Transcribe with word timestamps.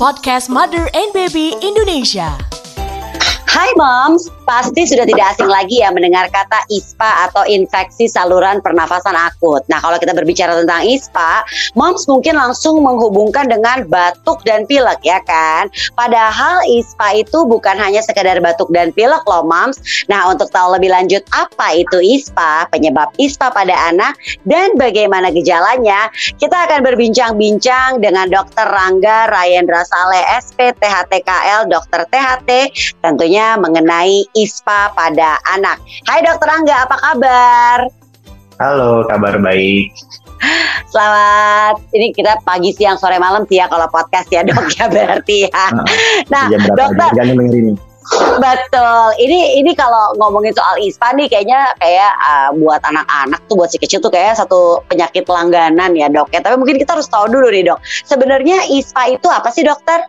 podcast 0.00 0.48
Mother 0.48 0.88
and 0.96 1.12
Baby 1.12 1.52
Indonesia. 1.60 2.49
Hai 3.50 3.66
moms, 3.74 4.30
pasti 4.46 4.86
sudah 4.86 5.02
tidak 5.02 5.34
asing 5.34 5.50
lagi 5.50 5.82
ya 5.82 5.90
mendengar 5.90 6.30
kata 6.30 6.62
ISPA 6.70 7.26
atau 7.26 7.42
infeksi 7.50 8.06
saluran 8.06 8.62
pernafasan 8.62 9.18
akut. 9.18 9.66
Nah, 9.66 9.82
kalau 9.82 9.98
kita 9.98 10.14
berbicara 10.14 10.54
tentang 10.54 10.86
ISPA, 10.86 11.42
moms 11.74 12.06
mungkin 12.06 12.38
langsung 12.38 12.78
menghubungkan 12.78 13.50
dengan 13.50 13.90
batuk 13.90 14.46
dan 14.46 14.70
pilek 14.70 15.02
ya 15.02 15.18
kan? 15.26 15.66
Padahal 15.98 16.62
ISPA 16.62 17.26
itu 17.26 17.42
bukan 17.42 17.74
hanya 17.74 17.98
sekedar 18.06 18.38
batuk 18.38 18.70
dan 18.70 18.94
pilek 18.94 19.26
loh 19.26 19.42
moms. 19.42 19.82
Nah, 20.06 20.30
untuk 20.30 20.46
tahu 20.54 20.78
lebih 20.78 20.94
lanjut 20.94 21.26
apa 21.34 21.74
itu 21.74 21.98
ISPA, 21.98 22.70
penyebab 22.70 23.10
ISPA 23.18 23.50
pada 23.50 23.74
anak 23.90 24.14
dan 24.46 24.78
bagaimana 24.78 25.34
gejalanya, 25.34 26.06
kita 26.38 26.70
akan 26.70 26.86
berbincang-bincang 26.86 27.98
dengan 27.98 28.30
Dr. 28.30 28.70
Rangga 28.70 29.26
Rayendra 29.26 29.82
Saleh 29.82 30.22
SP 30.38 30.70
THTKL 30.78 31.66
Dokter 31.66 32.06
THT 32.14 32.50
tentunya 33.02 33.40
mengenai 33.58 34.28
ISPA 34.36 34.92
pada 34.94 35.40
anak. 35.50 35.80
Hai 36.06 36.22
Dokter 36.22 36.50
Angga, 36.50 36.86
apa 36.86 36.96
kabar? 37.00 37.78
Halo, 38.60 39.08
kabar 39.08 39.40
baik. 39.40 39.90
Selamat, 40.90 41.80
ini 41.94 42.12
kita 42.12 42.40
pagi, 42.42 42.72
siang, 42.74 42.96
sore, 42.96 43.16
malam 43.20 43.44
sih 43.48 43.60
ya 43.60 43.68
kalau 43.68 43.86
podcast 43.88 44.28
ya 44.28 44.44
dok 44.44 44.68
ya 44.76 44.86
berarti 44.90 45.48
ya. 45.48 45.64
Nah, 46.32 46.46
dokter, 46.76 47.08
ini. 47.16 47.72
Betul. 48.40 49.04
Ini 49.22 49.62
ini 49.62 49.72
kalau 49.78 50.16
ngomongin 50.18 50.50
soal 50.50 50.80
ISPA 50.82 51.14
nih 51.14 51.30
kayaknya 51.30 51.70
kayak 51.78 52.12
uh, 52.18 52.50
buat 52.58 52.82
anak-anak 52.82 53.38
tuh 53.46 53.54
buat 53.54 53.70
si 53.70 53.78
kecil 53.78 54.02
tuh 54.02 54.10
kayak 54.10 54.34
satu 54.34 54.82
penyakit 54.90 55.22
langganan 55.30 55.94
ya 55.94 56.10
dok 56.10 56.32
ya. 56.34 56.42
Tapi 56.42 56.58
mungkin 56.58 56.80
kita 56.80 56.98
harus 56.98 57.06
tahu 57.06 57.30
dulu 57.30 57.52
nih 57.52 57.70
dok. 57.70 57.78
Sebenarnya 58.08 58.66
ISPA 58.72 59.14
itu 59.14 59.28
apa 59.30 59.48
sih 59.54 59.62
dokter? 59.62 60.02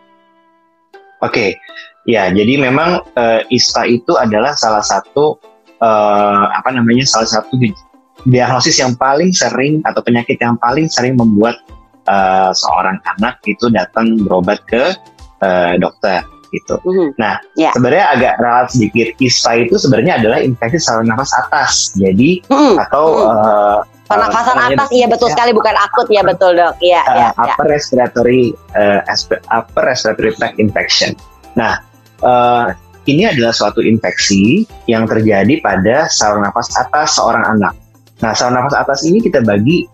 Oke, 1.22 1.54
Ya, 2.02 2.26
jadi 2.34 2.58
memang 2.58 3.06
uh, 3.14 3.40
ISTA 3.46 3.86
itu 3.86 4.18
adalah 4.18 4.58
salah 4.58 4.82
satu 4.82 5.38
uh, 5.78 6.50
apa 6.50 6.74
namanya 6.74 7.06
salah 7.06 7.30
satu 7.30 7.54
diagnosis 8.26 8.82
yang 8.82 8.98
paling 8.98 9.30
sering 9.30 9.78
atau 9.86 10.02
penyakit 10.02 10.34
yang 10.42 10.58
paling 10.58 10.90
sering 10.90 11.14
membuat 11.14 11.62
uh, 12.10 12.50
seorang 12.50 12.98
anak 13.18 13.38
itu 13.46 13.70
datang 13.70 14.18
berobat 14.26 14.58
ke 14.66 14.98
uh, 15.46 15.74
dokter 15.78 16.26
gitu. 16.50 16.76
Mm-hmm. 16.84 17.08
Nah, 17.16 17.40
yeah. 17.56 17.72
sebenarnya 17.72 18.04
agak 18.12 18.34
ralat 18.42 18.68
sedikit. 18.74 19.14
ISTA 19.22 19.64
itu 19.64 19.78
sebenarnya 19.78 20.20
adalah 20.20 20.42
infeksi 20.42 20.82
saluran 20.82 21.08
nafas 21.08 21.32
atas. 21.38 21.96
Jadi 21.96 22.44
mm-hmm. 22.50 22.76
atau 22.82 23.30
uh, 23.30 23.80
pernafasan 24.12 24.56
uh, 24.60 24.68
atas 24.68 24.88
iya 24.92 25.06
betul 25.08 25.28
ya, 25.30 25.34
sekali 25.34 25.50
bukan 25.56 25.74
akut 25.78 26.08
ya 26.12 26.22
betul 26.22 26.52
dok 26.52 26.76
iya 26.84 27.00
uh, 27.08 27.16
ya, 27.16 27.28
upper 27.40 27.66
ya. 27.66 27.72
respiratory 27.72 28.52
uh, 28.76 29.00
upper 29.48 29.82
respiratory 29.88 30.30
tract 30.36 30.56
infection 30.60 31.16
nah 31.56 31.80
uh, 32.22 32.72
ini 33.10 33.26
adalah 33.26 33.50
suatu 33.50 33.82
infeksi 33.82 34.62
yang 34.86 35.10
terjadi 35.10 35.58
pada 35.58 36.06
saluran 36.06 36.46
nafas 36.46 36.70
atas 36.78 37.18
seorang 37.18 37.42
anak. 37.58 37.74
Nah, 38.22 38.32
saluran 38.32 38.62
nafas 38.62 38.78
atas 38.78 39.02
ini 39.02 39.18
kita 39.18 39.42
bagi 39.42 39.90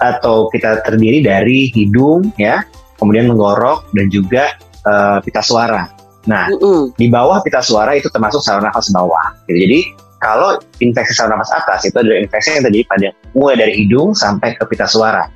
atau 0.00 0.48
kita 0.54 0.80
terdiri 0.86 1.20
dari 1.20 1.68
hidung 1.74 2.32
ya, 2.40 2.64
kemudian 2.96 3.28
menggorok 3.28 3.84
dan 3.92 4.06
juga 4.08 4.56
uh, 4.88 5.18
pita 5.20 5.44
suara. 5.44 5.92
Nah, 6.26 6.50
mm 6.50 6.58
-hmm. 6.58 6.80
di 6.98 7.06
bawah 7.12 7.38
pita 7.44 7.60
suara 7.62 7.94
itu 7.94 8.08
termasuk 8.10 8.40
saluran 8.40 8.72
nafas 8.72 8.88
bawah. 8.90 9.36
Gitu. 9.46 9.58
Jadi 9.68 9.80
kalau 10.24 10.56
infeksi 10.80 11.12
saluran 11.12 11.38
nafas 11.38 11.52
atas 11.60 11.84
itu 11.84 11.96
adalah 12.00 12.18
infeksi 12.24 12.56
yang 12.56 12.64
terjadi 12.64 12.86
pada 12.88 13.08
mulai 13.36 13.56
dari 13.60 13.72
hidung 13.84 14.16
sampai 14.16 14.56
ke 14.56 14.64
pita 14.64 14.88
suara. 14.88 15.28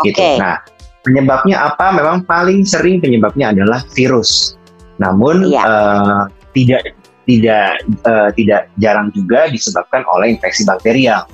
Okay. 0.00 0.14
Gitu. 0.14 0.22
Nah, 0.38 0.62
penyebabnya 1.02 1.74
apa? 1.74 1.90
Memang 1.90 2.22
paling 2.24 2.62
sering 2.62 3.02
penyebabnya 3.02 3.50
adalah 3.50 3.82
virus. 3.92 4.56
Namun 5.00 5.48
ya. 5.48 5.62
uh, 5.64 6.22
tidak 6.52 6.96
tidak 7.24 7.80
uh, 8.04 8.28
tidak 8.34 8.68
jarang 8.82 9.08
juga 9.14 9.48
disebabkan 9.48 10.02
oleh 10.10 10.34
infeksi 10.34 10.66
bakterial. 10.66 11.24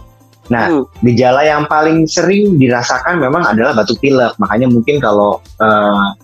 Nah, 0.48 0.68
hmm. 0.72 1.04
gejala 1.04 1.44
yang 1.44 1.68
paling 1.68 2.08
sering 2.08 2.56
dirasakan 2.56 3.20
memang 3.20 3.44
adalah 3.44 3.76
batuk 3.76 4.00
pilek. 4.00 4.32
Makanya 4.40 4.68
mungkin 4.72 5.00
kalau 5.00 5.40
uh, 5.60 6.16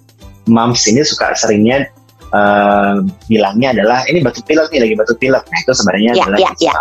moms 0.48 0.84
ini 0.88 1.04
suka 1.04 1.36
seringnya 1.36 1.88
uh, 2.32 3.04
bilangnya 3.28 3.76
adalah 3.76 4.04
ini 4.08 4.24
batuk 4.24 4.48
pilek 4.48 4.72
nih 4.72 4.80
lagi 4.88 4.94
batuk 4.96 5.18
pilek. 5.20 5.44
Nah, 5.44 5.58
itu 5.60 5.72
sebenarnya 5.76 6.10
ya, 6.16 6.24
adalah 6.24 6.38
ya, 6.40 6.50
ya. 6.60 6.74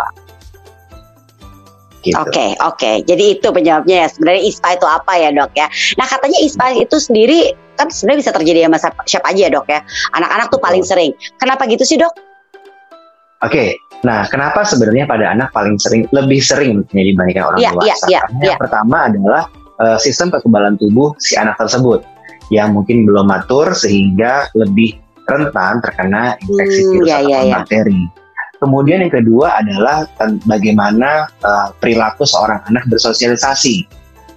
Gitu. 2.04 2.20
Oke, 2.20 2.28
okay, 2.30 2.50
oke. 2.60 2.76
Okay. 2.76 2.96
Jadi 3.08 3.24
itu 3.40 3.48
penyebabnya 3.48 4.04
ya. 4.04 4.08
Sebenarnya 4.12 4.42
ISPA 4.44 4.68
itu 4.76 4.86
apa 4.86 5.12
ya, 5.16 5.28
Dok 5.32 5.52
ya? 5.56 5.66
Nah, 5.96 6.06
katanya 6.06 6.38
ISPA 6.44 6.66
itu 6.76 6.96
sendiri 7.00 7.38
kan 7.74 7.88
sebenarnya 7.88 8.20
bisa 8.28 8.32
terjadi 8.36 8.58
sama 8.68 8.78
siapa 9.08 9.26
aja 9.32 9.40
ya, 9.48 9.50
Dok 9.56 9.66
ya. 9.72 9.80
Anak-anak 10.12 10.46
tuh 10.52 10.60
paling 10.60 10.84
sering. 10.84 11.16
Kenapa 11.40 11.64
gitu 11.64 11.82
sih, 11.88 11.96
Dok? 11.96 12.12
Oke. 12.12 13.48
Okay. 13.48 13.70
Nah, 14.04 14.28
kenapa 14.28 14.68
sebenarnya 14.68 15.08
pada 15.08 15.32
anak 15.32 15.48
paling 15.56 15.80
sering 15.80 16.04
lebih 16.12 16.44
sering 16.44 16.84
dibandingkan 16.92 17.48
orang 17.48 17.58
yeah, 17.64 17.72
dewasa? 17.72 17.88
Yeah, 17.88 17.96
yeah, 18.04 18.22
Karena 18.28 18.36
yeah. 18.36 18.48
yang 18.52 18.60
pertama 18.60 18.96
adalah 19.08 19.42
uh, 19.80 19.96
sistem 19.96 20.28
kekebalan 20.28 20.76
tubuh 20.76 21.16
si 21.16 21.40
anak 21.40 21.56
tersebut 21.56 22.04
yang 22.52 22.76
mungkin 22.76 23.08
belum 23.08 23.24
matur 23.24 23.72
sehingga 23.72 24.52
lebih 24.52 25.00
rentan 25.24 25.80
terkena 25.80 26.36
infeksi 26.44 26.84
hmm, 26.84 26.92
virus 27.00 27.08
yeah, 27.08 27.20
atau 27.24 27.32
yeah, 27.32 27.88
yeah. 27.88 28.23
Kemudian 28.64 29.04
yang 29.04 29.12
kedua 29.12 29.60
adalah 29.60 30.08
bagaimana 30.48 31.28
uh, 31.44 31.68
perilaku 31.84 32.24
seorang 32.24 32.64
anak 32.72 32.88
bersosialisasi. 32.88 33.84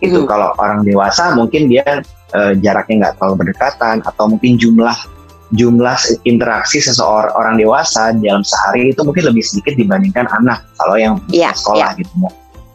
Itu 0.03 0.23
hmm. 0.23 0.27
kalau 0.27 0.51
orang 0.59 0.83
dewasa 0.83 1.31
mungkin 1.31 1.71
dia 1.71 2.03
uh, 2.35 2.51
jaraknya 2.59 3.07
nggak 3.07 3.13
terlalu 3.15 3.47
berdekatan 3.47 4.03
atau 4.03 4.27
mungkin 4.27 4.59
jumlah 4.59 4.99
jumlah 5.55 5.95
interaksi 6.27 6.83
seseorang 6.83 7.31
orang 7.39 7.55
dewasa 7.55 8.11
dalam 8.19 8.43
sehari 8.43 8.91
itu 8.91 8.99
mungkin 9.07 9.31
lebih 9.31 9.47
sedikit 9.47 9.79
dibandingkan 9.79 10.27
anak 10.43 10.67
kalau 10.75 10.99
yang 10.99 11.15
yeah, 11.31 11.55
sekolah 11.55 11.95
yeah. 11.95 12.03
gitu. 12.03 12.11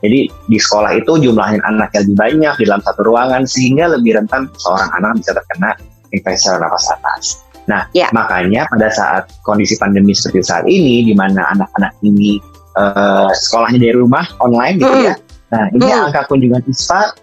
Jadi 0.02 0.20
di 0.48 0.58
sekolah 0.58 0.98
itu 0.98 1.12
jumlahnya 1.20 1.60
anak 1.68 1.92
yang 1.92 2.08
lebih 2.08 2.16
banyak 2.16 2.54
di 2.58 2.64
dalam 2.64 2.80
satu 2.80 3.04
ruangan 3.06 3.44
sehingga 3.44 3.92
lebih 3.92 4.18
rentan 4.18 4.48
seorang 4.56 4.88
anak 4.98 5.20
bisa 5.20 5.36
terkena 5.36 5.76
infeksi 6.16 6.48
nafas 6.48 6.90
atas. 6.90 7.44
Nah, 7.70 7.86
ya. 7.94 8.10
makanya 8.10 8.66
pada 8.66 8.90
saat 8.90 9.30
kondisi 9.46 9.78
pandemi 9.78 10.14
seperti 10.16 10.42
saat 10.42 10.64
ini, 10.66 11.06
di 11.06 11.14
mana 11.14 11.46
anak-anak 11.54 11.94
ini 12.02 12.42
uh, 12.74 13.30
sekolahnya 13.30 13.78
dari 13.78 13.96
rumah 13.96 14.26
online 14.42 14.82
gitu 14.82 14.90
mm. 14.90 15.06
ya. 15.06 15.14
Nah, 15.54 15.64
ini 15.70 15.86
mm. 15.86 16.06
angka 16.10 16.20
kunjungan 16.26 16.62
ISPA 16.66 17.14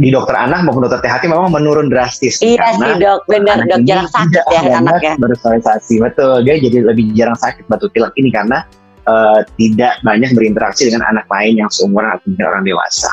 di 0.00 0.08
dokter 0.08 0.32
anak 0.32 0.64
maupun 0.64 0.88
dokter 0.88 1.04
THT 1.04 1.28
memang 1.28 1.52
menurun 1.52 1.92
drastis. 1.92 2.40
Iya 2.40 2.72
sih 2.76 2.92
dok, 3.00 3.28
benar 3.28 3.68
dok 3.68 3.84
jarang 3.84 4.08
sakit 4.08 4.44
ya 4.48 4.60
anak 4.80 5.00
ya. 5.04 5.12
Bersosialisasi 5.20 6.00
betul, 6.00 6.40
dia 6.44 6.56
jadi 6.56 6.88
lebih 6.88 7.12
jarang 7.12 7.36
sakit 7.36 7.68
batu 7.68 7.92
pilek 7.92 8.16
ini 8.16 8.32
karena 8.32 8.64
uh, 9.04 9.44
tidak 9.60 10.00
banyak 10.00 10.32
berinteraksi 10.32 10.88
dengan 10.88 11.04
anak 11.12 11.28
lain 11.28 11.60
yang 11.60 11.68
seumuran 11.68 12.16
atau 12.16 12.32
orang 12.48 12.64
dewasa. 12.64 13.12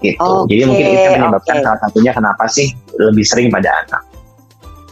Gitu. 0.00 0.20
Okay, 0.20 0.48
Jadi 0.52 0.62
mungkin 0.68 0.86
itu 0.92 1.08
menyebabkan 1.16 1.56
okay. 1.56 1.64
salah 1.64 1.80
satunya 1.88 2.12
kenapa 2.12 2.44
sih 2.52 2.68
lebih 3.00 3.24
sering 3.24 3.48
pada 3.48 3.72
anak. 3.84 4.02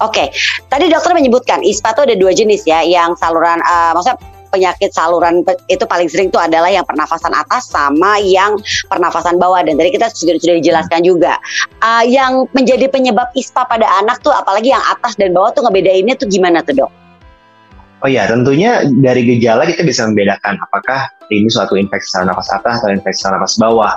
Oke, 0.03 0.27
okay. 0.27 0.27
tadi 0.67 0.91
dokter 0.91 1.15
menyebutkan 1.15 1.63
ISPA 1.63 1.95
itu 1.95 2.03
ada 2.03 2.15
dua 2.19 2.35
jenis 2.35 2.67
ya, 2.67 2.83
yang 2.83 3.15
saluran, 3.15 3.63
uh, 3.63 3.95
maksudnya 3.95 4.19
penyakit 4.55 4.95
saluran 4.95 5.43
itu 5.67 5.83
paling 5.87 6.07
sering 6.07 6.31
itu 6.31 6.39
adalah 6.39 6.71
yang 6.71 6.87
pernafasan 6.87 7.35
atas 7.35 7.67
sama 7.67 8.23
yang 8.23 8.55
pernafasan 8.87 9.43
bawah 9.43 9.59
dan 9.67 9.75
tadi 9.75 9.91
kita 9.91 10.07
sudah 10.15 10.39
sudah 10.39 10.63
dijelaskan 10.63 11.03
juga 11.03 11.43
uh, 11.83 12.07
yang 12.07 12.47
menjadi 12.55 12.87
penyebab 12.87 13.35
ISPA 13.35 13.67
pada 13.67 13.91
anak 13.99 14.23
tuh 14.23 14.31
apalagi 14.31 14.71
yang 14.71 14.83
atas 14.87 15.19
dan 15.19 15.35
bawah 15.35 15.51
tuh 15.51 15.67
ngebedainnya 15.67 16.15
tuh 16.15 16.31
gimana 16.31 16.63
tuh 16.63 16.87
dok? 16.87 16.93
Oh 18.05 18.11
ya, 18.13 18.29
tentunya 18.29 18.85
dari 19.01 19.25
gejala 19.25 19.65
kita 19.65 19.81
bisa 19.81 20.05
membedakan 20.05 20.61
apakah 20.61 21.09
ini 21.33 21.49
suatu 21.49 21.73
infeksi 21.73 22.13
saluran 22.13 22.37
nafas 22.37 22.53
atas 22.53 22.85
atau 22.85 22.93
infeksi 22.93 23.25
saluran 23.25 23.41
nafas 23.41 23.57
bawah. 23.57 23.93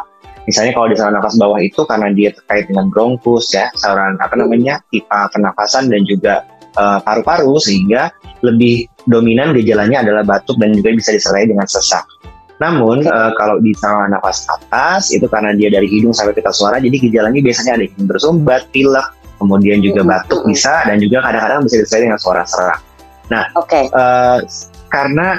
Misalnya 0.47 0.72
kalau 0.80 0.88
di 0.88 0.96
saluran 0.96 1.19
nafas 1.19 1.35
bawah 1.35 1.59
itu 1.59 1.84
karena 1.84 2.08
dia 2.16 2.31
terkait 2.31 2.71
dengan 2.71 2.88
bronkus 2.88 3.51
ya, 3.51 3.68
saluran 3.75 4.16
apa 4.24 4.33
namanya 4.39 4.80
pipa 4.88 5.27
pernafasan 5.36 5.92
dan 5.92 6.07
juga 6.07 6.48
uh, 6.80 7.04
paru-paru 7.04 7.60
sehingga 7.60 8.07
lebih 8.39 8.88
dominan 9.12 9.51
gejalanya 9.51 10.07
adalah 10.07 10.24
batuk 10.24 10.56
dan 10.63 10.71
juga 10.71 10.95
bisa 10.95 11.12
disertai 11.12 11.51
dengan 11.51 11.68
sesak. 11.68 12.07
Namun 12.63 13.06
uh, 13.06 13.36
kalau 13.36 13.60
di 13.60 13.75
saluran 13.75 14.16
nafas 14.16 14.48
atas 14.48 15.12
itu 15.12 15.27
karena 15.27 15.51
dia 15.54 15.68
dari 15.68 15.86
hidung 15.92 16.16
sampai 16.16 16.31
pita 16.31 16.56
suara, 16.56 16.80
jadi 16.80 16.95
gejalanya 16.95 17.44
biasanya 17.44 17.71
ada 17.77 17.83
yang 17.86 18.07
bersumbat, 18.07 18.62
pilek, 18.71 19.07
kemudian 19.38 19.83
juga 19.83 20.01
batuk 20.07 20.48
bisa 20.48 20.88
dan 20.88 20.98
juga 20.98 21.21
kadang-kadang 21.27 21.68
bisa 21.68 21.75
disertai 21.83 22.07
dengan 22.07 22.19
suara 22.24 22.44
serak. 22.48 22.80
Nah, 23.27 23.44
okay. 23.60 23.92
uh, 23.92 24.39
karena 24.89 25.38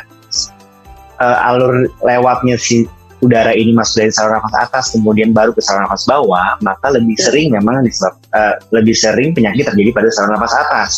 uh, 1.18 1.48
alur 1.48 1.88
lewatnya 2.04 2.60
si 2.60 2.86
udara 3.18 3.50
ini 3.54 3.74
masuk 3.74 4.06
dari 4.06 4.12
saluran 4.14 4.38
nafas 4.38 4.54
atas 4.70 4.84
kemudian 4.94 5.34
baru 5.34 5.50
ke 5.50 5.60
saluran 5.62 5.90
nafas 5.90 6.06
bawah, 6.06 6.54
maka 6.62 6.86
lebih 6.94 7.18
iya. 7.18 7.24
sering 7.26 7.48
memang 7.54 7.82
disebab 7.82 8.14
uh, 8.34 8.54
lebih 8.70 8.94
sering 8.94 9.34
penyakit 9.34 9.66
terjadi 9.70 9.90
pada 9.90 10.08
saluran 10.14 10.38
nafas 10.38 10.54
atas 10.54 10.92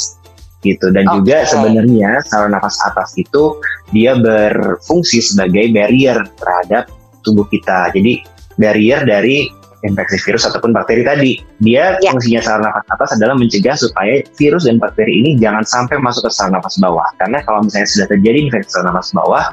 gitu 0.61 0.93
dan 0.93 1.09
okay. 1.09 1.17
juga 1.17 1.37
sebenarnya 1.49 2.21
saluran 2.29 2.53
nafas 2.53 2.77
atas 2.85 3.17
itu 3.17 3.57
dia 3.97 4.13
berfungsi 4.17 5.25
sebagai 5.25 5.73
barrier 5.73 6.21
terhadap 6.37 6.93
tubuh 7.25 7.49
kita. 7.49 7.93
Jadi 7.93 8.21
barrier 8.61 9.01
dari 9.09 9.49
infeksi 9.87 10.21
virus 10.23 10.45
ataupun 10.49 10.77
bakteri 10.77 11.03
tadi. 11.03 11.33
Dia 11.65 11.97
ya. 12.01 12.13
fungsinya 12.13 12.41
saluran 12.45 12.69
nafas 12.69 12.85
atas 12.93 13.11
adalah 13.17 13.35
mencegah 13.37 13.77
supaya 13.77 14.25
virus 14.37 14.69
dan 14.69 14.77
bakteri 14.77 15.13
ini 15.25 15.31
jangan 15.41 15.65
sampai 15.65 15.97
masuk 16.01 16.29
ke 16.29 16.31
saluran 16.33 16.61
nafas 16.61 16.77
bawah. 16.81 17.09
Karena 17.17 17.39
kalau 17.45 17.65
misalnya 17.65 17.89
sudah 17.89 18.07
terjadi 18.09 18.39
infeksi 18.49 18.69
saluran 18.73 18.93
nafas 18.93 19.11
bawah, 19.17 19.45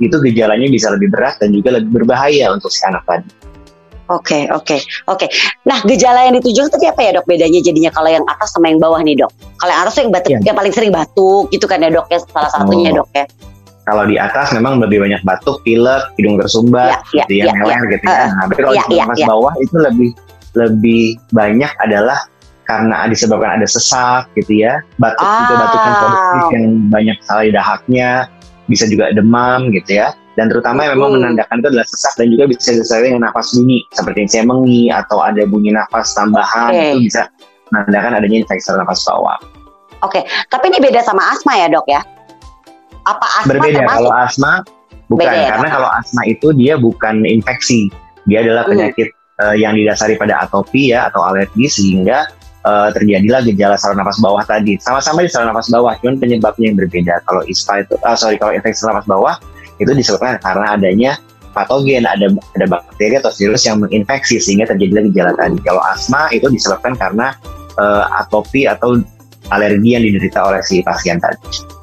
itu 0.00 0.16
gejalanya 0.30 0.66
bisa 0.70 0.88
lebih 0.92 1.08
berat 1.12 1.36
dan 1.40 1.52
juga 1.52 1.76
lebih 1.76 2.02
berbahaya 2.02 2.52
untuk 2.52 2.72
si 2.72 2.80
anak 2.84 3.04
tadi. 3.04 3.28
Oke, 4.04 4.36
okay, 4.36 4.42
oke, 4.52 4.68
okay, 4.68 4.80
oke. 5.08 5.24
Okay. 5.24 5.28
Nah, 5.64 5.80
gejala 5.88 6.28
yang 6.28 6.36
dituju 6.36 6.68
tadi 6.68 6.92
apa 6.92 7.00
ya 7.00 7.10
dok? 7.16 7.24
Bedanya 7.24 7.56
jadinya 7.64 7.88
kalau 7.88 8.12
yang 8.12 8.24
atas 8.28 8.52
sama 8.52 8.68
yang 8.68 8.76
bawah 8.76 9.00
nih 9.00 9.16
dok? 9.16 9.32
Kalau 9.56 9.72
yang 9.72 9.80
atas 9.80 9.96
tuh 9.96 10.02
yang 10.04 10.12
batuk, 10.12 10.30
ya. 10.36 10.38
yang 10.44 10.56
paling 10.60 10.72
sering 10.76 10.92
batuk 10.92 11.48
gitu 11.48 11.64
kan 11.64 11.80
ya 11.80 11.88
dok 11.88 12.12
ya? 12.12 12.20
Salah 12.20 12.52
satunya 12.52 12.92
oh. 12.92 13.00
dok 13.00 13.08
ya 13.16 13.24
kalau 13.84 14.04
di 14.08 14.16
atas 14.16 14.48
memang 14.56 14.80
lebih 14.80 15.04
banyak 15.04 15.20
batuk, 15.28 15.60
pilek, 15.60 16.08
hidung 16.16 16.40
tersumbat, 16.40 17.04
ya, 17.12 17.24
gitu 17.24 17.44
ya, 17.44 17.52
ya, 17.52 17.52
meler 17.52 17.76
ya. 17.76 17.92
gitu 17.92 18.04
ya. 18.08 18.16
Uh, 18.16 18.28
nah, 18.32 18.44
tapi 18.48 18.60
kalau 18.64 18.74
ya, 18.74 18.84
di 18.88 18.96
ya, 18.96 19.04
ya. 19.12 19.26
bawah 19.28 19.52
itu 19.60 19.76
lebih 19.76 20.10
lebih 20.54 21.02
banyak 21.36 21.72
adalah 21.84 22.18
karena 22.64 23.04
disebabkan 23.12 23.60
ada 23.60 23.68
sesak 23.68 24.24
gitu 24.40 24.64
ya, 24.64 24.80
batuk 24.96 25.20
oh. 25.20 25.36
juga 25.44 25.54
batuk 25.68 25.80
yang 25.84 25.96
produktif 26.00 26.44
yang 26.56 26.66
banyak 26.88 27.16
sekali 27.20 27.48
dahaknya, 27.52 28.08
bisa 28.72 28.84
juga 28.88 29.12
demam 29.12 29.68
gitu 29.68 30.00
ya. 30.00 30.16
Dan 30.34 30.50
terutama 30.50 30.82
yang 30.82 30.98
memang 30.98 31.20
menandakan 31.20 31.62
itu 31.62 31.68
adalah 31.70 31.86
sesak 31.86 32.12
dan 32.18 32.26
juga 32.32 32.44
bisa 32.50 32.74
disertai 32.74 33.06
dengan 33.12 33.30
nafas 33.30 33.54
bunyi 33.54 33.86
seperti 33.94 34.26
semengi 34.26 34.90
atau 34.90 35.22
ada 35.22 35.46
bunyi 35.46 35.70
nafas 35.70 36.10
tambahan 36.16 36.74
okay. 36.74 36.90
itu 36.90 37.12
bisa 37.12 37.30
menandakan 37.70 38.18
adanya 38.18 38.42
infeksi 38.42 38.72
nafas 38.72 39.04
bawah. 39.06 39.38
Oke, 40.02 40.20
okay. 40.20 40.22
tapi 40.50 40.72
ini 40.72 40.82
beda 40.82 41.04
sama 41.06 41.22
asma 41.30 41.54
ya 41.54 41.68
dok 41.70 41.86
ya? 41.86 42.02
Apa 43.04 43.26
asma 43.42 43.50
Berbeda 43.56 43.78
termasuk? 43.84 43.96
kalau 44.00 44.12
asma 44.16 44.52
bukan 45.12 45.28
Beda 45.28 45.36
ya, 45.36 45.48
karena 45.52 45.68
kalau 45.68 45.88
asma 45.92 46.22
itu 46.24 46.48
dia 46.56 46.74
bukan 46.80 47.14
infeksi. 47.28 47.92
Dia 48.24 48.40
adalah 48.40 48.64
hmm. 48.64 48.72
penyakit 48.72 49.08
hmm. 49.12 49.42
uh, 49.44 49.56
yang 49.56 49.72
didasari 49.76 50.16
pada 50.16 50.48
atopi 50.48 50.96
ya 50.96 51.12
atau 51.12 51.20
alergi 51.20 51.68
sehingga 51.68 52.28
uh, 52.64 52.88
terjadilah 52.90 53.44
gejala 53.44 53.76
saluran 53.76 54.02
nafas 54.02 54.18
bawah 54.18 54.42
tadi. 54.44 54.80
Sama-sama 54.80 55.22
di 55.22 55.30
saluran 55.30 55.52
nafas 55.52 55.68
bawah, 55.68 55.92
cuman 56.00 56.16
penyebabnya 56.18 56.64
yang 56.72 56.78
berbeda. 56.80 57.14
Kalau 57.28 57.42
ISPA 57.44 57.84
itu, 57.84 57.94
uh, 58.00 58.16
sorry 58.16 58.40
kalau 58.40 58.52
infeksi 58.56 58.80
saluran 58.80 59.04
nafas 59.04 59.10
bawah 59.12 59.34
itu 59.82 59.90
disebabkan 59.92 60.40
karena 60.40 60.66
adanya 60.78 61.12
patogen, 61.52 62.08
ada 62.08 62.26
ada 62.58 62.66
bakteri 62.66 63.14
atau 63.20 63.30
virus 63.36 63.62
yang 63.68 63.78
menginfeksi 63.78 64.40
sehingga 64.40 64.66
terjadilah 64.72 65.04
gejala 65.12 65.32
tadi. 65.36 65.58
Kalau 65.62 65.82
asma 65.84 66.32
itu 66.32 66.48
disebabkan 66.48 66.96
karena 66.96 67.36
uh, 67.76 68.08
atopi 68.24 68.66
atau 68.66 68.98
alergi 69.52 69.90
yang 69.92 70.02
diderita 70.02 70.40
oleh 70.40 70.64
si 70.64 70.80
pasien 70.80 71.20
tadi. 71.20 71.73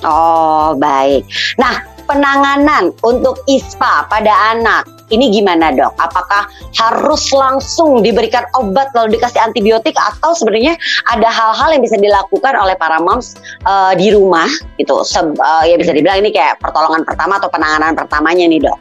Oh, 0.00 0.72
baik. 0.80 1.28
Nah, 1.60 1.84
penanganan 2.08 2.90
untuk 3.04 3.38
ISPA 3.46 4.08
pada 4.08 4.32
anak 4.56 4.88
ini 5.10 5.28
gimana 5.28 5.74
dok? 5.74 5.92
Apakah 5.98 6.46
harus 6.78 7.34
langsung 7.34 8.00
diberikan 8.00 8.46
obat 8.56 8.94
lalu 8.94 9.18
dikasih 9.18 9.42
antibiotik 9.42 9.94
atau 9.98 10.32
sebenarnya 10.32 10.78
ada 11.10 11.28
hal-hal 11.28 11.74
yang 11.76 11.82
bisa 11.82 11.98
dilakukan 11.98 12.54
oleh 12.56 12.78
para 12.78 13.02
moms 13.02 13.36
uh, 13.66 13.92
di 13.92 14.14
rumah 14.14 14.48
gitu? 14.78 15.02
Uh, 15.02 15.64
ya 15.66 15.76
bisa 15.76 15.92
dibilang 15.92 16.22
ini 16.22 16.30
kayak 16.30 16.62
pertolongan 16.62 17.02
pertama 17.02 17.36
atau 17.42 17.50
penanganan 17.50 17.92
pertamanya 17.92 18.46
nih 18.46 18.62
dok. 18.62 18.78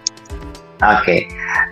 Oke, 0.79 1.03
okay. 1.03 1.19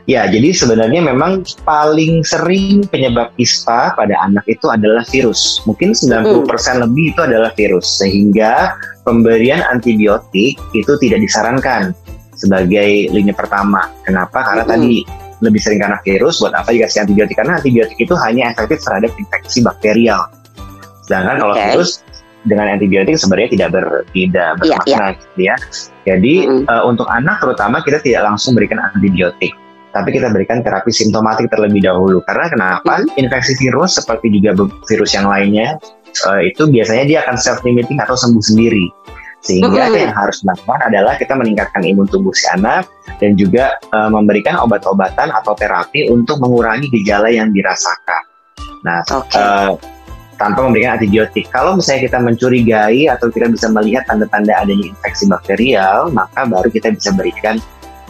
ya 0.03 0.27
jadi 0.27 0.51
sebenarnya 0.51 0.99
memang 0.99 1.39
paling 1.63 2.27
sering 2.27 2.83
penyebab 2.91 3.31
ISPA 3.39 3.95
pada 3.95 4.11
anak 4.19 4.43
itu 4.51 4.67
adalah 4.67 5.07
virus. 5.07 5.63
Mungkin 5.63 5.95
90% 5.95 6.27
hmm. 6.27 6.83
lebih 6.83 7.15
itu 7.15 7.21
adalah 7.23 7.55
virus, 7.55 7.87
sehingga 8.03 8.75
pemberian 9.07 9.63
antibiotik 9.63 10.59
itu 10.75 10.91
tidak 10.99 11.23
disarankan 11.23 11.95
sebagai 12.35 13.07
lini 13.07 13.31
pertama. 13.31 13.87
Kenapa? 14.03 14.43
Karena 14.43 14.67
hmm. 14.67 14.71
tadi 14.75 14.95
lebih 15.39 15.61
sering 15.63 15.79
karena 15.79 16.03
virus, 16.03 16.43
buat 16.43 16.51
apa 16.51 16.75
dikasih 16.75 17.07
antibiotik? 17.07 17.39
Karena 17.39 17.63
antibiotik 17.63 17.95
itu 17.95 18.11
hanya 18.19 18.51
efektif 18.51 18.83
terhadap 18.83 19.15
infeksi 19.15 19.63
bakterial. 19.63 20.27
Sedangkan 21.07 21.39
okay. 21.39 21.41
kalau 21.47 21.55
virus 21.55 22.03
dengan 22.47 22.71
antibiotik 22.71 23.19
sebenarnya 23.19 23.49
tidak 23.53 23.69
ber, 23.75 23.85
tidak 24.15 24.49
iya, 24.49 24.57
bermakna 24.57 24.87
yeah, 24.87 24.97
yeah. 24.97 25.11
gitu 25.19 25.39
ya. 25.39 25.55
Jadi 26.07 26.33
mm 26.47 26.63
uh, 26.71 26.83
untuk 26.87 27.07
anak 27.11 27.37
terutama 27.43 27.83
kita 27.83 27.99
tidak 27.99 28.21
langsung 28.25 28.55
berikan 28.55 28.79
antibiotik, 28.79 29.51
tapi 29.91 30.09
kita 30.15 30.31
berikan 30.31 30.63
terapi 30.63 30.89
simptomatik 30.89 31.51
terlebih 31.51 31.83
dahulu. 31.83 32.23
Karena 32.25 32.47
kenapa? 32.47 33.03
Mm 33.03 33.19
Infeksi 33.27 33.53
virus 33.59 33.99
seperti 33.99 34.31
juga 34.31 34.55
virus 34.87 35.11
yang 35.13 35.27
lainnya 35.27 35.75
uh, 36.25 36.41
itu 36.41 36.65
biasanya 36.65 37.03
dia 37.05 37.19
akan 37.27 37.35
self 37.35 37.61
limiting 37.67 37.99
atau 37.99 38.15
sembuh 38.15 38.43
sendiri. 38.43 38.87
Sehingga 39.43 39.91
mm 39.91 39.95
yang 39.99 40.13
harus 40.15 40.41
dilakukan 40.41 40.79
adalah 40.87 41.13
kita 41.19 41.35
meningkatkan 41.35 41.83
imun 41.83 42.07
tubuh 42.09 42.33
si 42.33 42.47
anak 42.55 42.87
dan 43.19 43.35
juga 43.35 43.77
uh, 43.91 44.09
memberikan 44.09 44.57
obat-obatan 44.63 45.29
atau 45.29 45.53
terapi 45.59 46.09
untuk 46.09 46.39
mengurangi 46.39 46.87
gejala 46.89 47.29
yang 47.29 47.51
dirasakan. 47.51 48.23
Nah, 48.85 49.01
okay. 49.03 49.37
uh, 49.37 49.73
tanpa 50.37 50.65
memberikan 50.65 50.95
antibiotik. 50.97 51.49
Kalau 51.49 51.75
misalnya 51.75 52.07
kita 52.09 52.17
mencurigai 52.21 53.09
atau 53.09 53.27
kita 53.33 53.49
bisa 53.49 53.67
melihat 53.73 54.05
tanda-tanda 54.05 54.53
adanya 54.53 54.93
infeksi 54.93 55.25
bakterial, 55.25 56.13
maka 56.13 56.45
baru 56.45 56.69
kita 56.69 56.93
bisa 56.93 57.09
berikan 57.13 57.57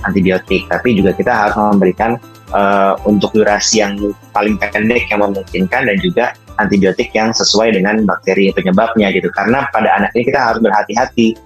antibiotik. 0.03 0.67
Tapi 0.67 0.99
juga 0.99 1.15
kita 1.15 1.31
harus 1.31 1.55
memberikan 1.55 2.19
uh, 2.51 2.99
untuk 3.07 3.31
durasi 3.33 3.81
yang 3.81 3.97
paling 4.35 4.59
pendek 4.59 5.07
yang 5.09 5.23
memungkinkan 5.23 5.87
dan 5.87 5.97
juga 6.03 6.25
antibiotik 6.59 7.09
yang 7.15 7.31
sesuai 7.31 7.73
dengan 7.73 8.03
bakteri 8.03 8.51
penyebabnya 8.51 9.09
gitu. 9.15 9.31
Karena 9.31 9.65
pada 9.71 9.95
anak 9.97 10.11
ini 10.13 10.23
kita 10.27 10.39
harus 10.53 10.61
berhati-hati 10.61 11.37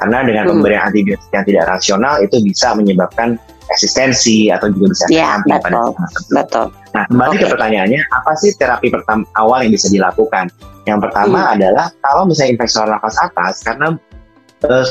karena 0.00 0.24
dengan 0.24 0.44
hmm. 0.48 0.52
pemberian 0.56 0.82
antibiotik 0.88 1.30
yang 1.30 1.44
tidak 1.44 1.64
rasional 1.68 2.14
itu 2.24 2.36
bisa 2.40 2.72
menyebabkan 2.72 3.36
resistensi 3.70 4.50
atau 4.50 4.66
juga 4.74 4.90
bisa 4.92 5.04
ya, 5.08 5.38
betul, 5.46 5.62
pada 5.62 5.78
betul. 6.34 6.66
Nah, 6.90 7.04
kembali 7.06 7.34
okay. 7.38 7.42
ke 7.46 7.52
pertanyaannya, 7.54 8.00
apa 8.10 8.32
sih 8.42 8.50
terapi 8.58 8.90
pertama 8.90 9.22
awal 9.38 9.62
yang 9.62 9.72
bisa 9.72 9.86
dilakukan? 9.86 10.50
Yang 10.90 10.98
pertama 11.06 11.38
hmm. 11.38 11.54
adalah 11.54 11.86
kalau 12.02 12.26
misalnya 12.26 12.58
infeksi 12.58 12.74
saluran 12.74 12.98
nafas 12.98 13.16
atas, 13.22 13.54
karena 13.62 13.86
uh, 14.66 14.86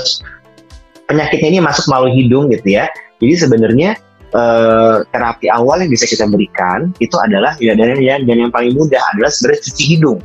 penyakitnya 1.12 1.50
ini 1.58 1.60
masuk 1.60 1.92
melalui 1.92 2.14
hidung 2.16 2.48
gitu 2.56 2.80
ya. 2.80 2.88
Jadi 3.20 3.34
sebenarnya 3.36 4.00
uh, 4.31 5.04
terapi 5.12 5.52
awal 5.52 5.84
yang 5.84 5.92
bisa 5.92 6.08
kita 6.08 6.24
berikan 6.24 6.96
itu 7.04 7.20
adalah 7.20 7.60
ya 7.60 7.75
dan 7.75 8.00
yang, 8.00 8.24
dan 8.24 8.48
yang 8.48 8.52
paling 8.54 8.72
mudah 8.72 9.02
adalah 9.12 9.28
sebenarnya 9.28 9.60
cuci 9.68 9.84
hidung. 9.98 10.20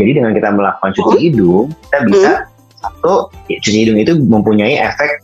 Jadi 0.00 0.10
dengan 0.16 0.32
kita 0.32 0.48
melakukan 0.48 0.90
cuci 0.96 1.12
oh. 1.12 1.20
hidung, 1.20 1.66
kita 1.68 1.98
bisa 2.08 2.30
hmm. 2.32 2.80
satu 2.80 3.14
ya, 3.52 3.56
cuci 3.60 3.78
hidung 3.84 3.98
itu 4.00 4.12
mempunyai 4.16 4.80
efek 4.80 5.20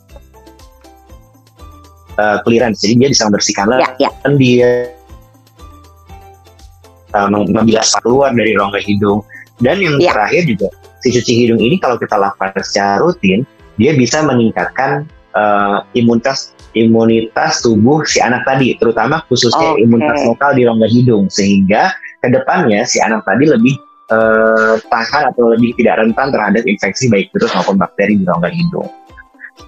uh, 2.19 2.39
clearance, 2.43 2.83
jadi 2.83 3.07
dia 3.07 3.09
bisa 3.15 3.23
membersihkan 3.31 3.67
ya, 3.79 3.89
ya. 3.97 4.11
dia 4.37 4.71
uh, 7.15 7.29
membilas 7.31 7.95
keluar 8.03 8.35
dari 8.35 8.59
rongga 8.59 8.83
hidung. 8.83 9.23
Dan 9.59 9.83
yang 9.83 9.99
ya. 9.99 10.15
terakhir 10.15 10.47
juga 10.47 10.69
si 11.03 11.11
cuci 11.15 11.33
hidung 11.47 11.59
ini 11.59 11.79
kalau 11.83 11.99
kita 11.99 12.15
lakukan 12.15 12.55
secara 12.63 13.03
rutin, 13.03 13.43
dia 13.79 13.95
bisa 13.95 14.23
meningkatkan 14.23 15.07
uh, 15.35 15.83
imunitas 15.95 16.55
imunitas 16.77 17.65
tubuh 17.65 18.07
si 18.07 18.23
anak 18.23 18.47
tadi, 18.47 18.75
terutama 18.79 19.23
khususnya 19.27 19.75
okay. 19.75 19.83
imunitas 19.83 20.21
lokal 20.27 20.55
di 20.55 20.63
rongga 20.63 20.89
hidung, 20.91 21.27
sehingga 21.27 21.91
ke 22.23 22.29
depannya 22.31 22.87
si 22.87 23.03
anak 23.03 23.27
tadi 23.27 23.51
lebih 23.51 23.75
uh, 24.15 24.79
tahan 24.91 25.35
atau 25.35 25.55
lebih 25.55 25.75
tidak 25.79 26.07
rentan 26.07 26.31
terhadap 26.31 26.63
infeksi 26.67 27.11
baik 27.11 27.31
virus 27.35 27.51
maupun 27.55 27.79
bakteri 27.79 28.15
di 28.19 28.25
rongga 28.27 28.51
hidung. 28.51 28.87